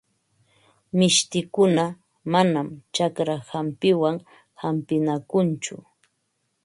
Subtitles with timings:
[0.97, 1.85] Mishtikuna
[2.31, 4.17] manam chakra hampiwan
[4.61, 5.75] hampinakunchu.